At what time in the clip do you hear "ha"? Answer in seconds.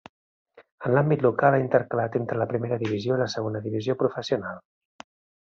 1.57-1.63